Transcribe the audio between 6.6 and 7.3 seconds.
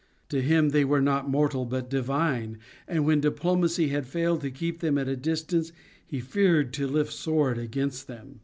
to lift a